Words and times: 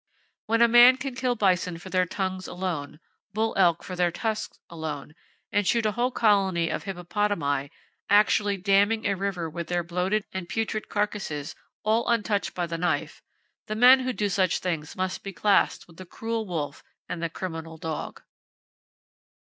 When 0.47 0.63
a 0.63 0.67
man 0.67 0.97
can 0.97 1.13
kill 1.13 1.35
bison 1.35 1.77
for 1.77 1.91
their 1.91 2.07
tongues 2.07 2.47
alone, 2.47 2.99
bull 3.33 3.53
elk 3.55 3.83
for 3.83 3.95
their 3.95 4.09
"tusks" 4.09 4.57
alone, 4.67 5.13
and 5.51 5.67
shoot 5.67 5.85
a 5.85 5.91
whole 5.91 6.09
colony 6.09 6.69
of 6.71 6.85
hippopotami,—actually 6.85 8.57
damming 8.57 9.05
a 9.05 9.13
river 9.15 9.47
with 9.47 9.67
their 9.67 9.83
bloated 9.83 10.25
and 10.33 10.49
putrid 10.49 10.89
carcasses, 10.89 11.53
all 11.83 12.07
untouched 12.07 12.55
by 12.55 12.65
the 12.65 12.79
knife,—the 12.79 13.75
men 13.75 13.99
who 13.99 14.11
do 14.11 14.27
such 14.27 14.57
things 14.57 14.95
must 14.95 15.21
be 15.21 15.31
classed 15.31 15.85
with 15.87 15.97
the 15.97 16.05
cruel 16.07 16.47
wolf 16.47 16.81
and 17.07 17.21
the 17.21 17.29
criminal 17.29 17.77
dog. 17.77 18.23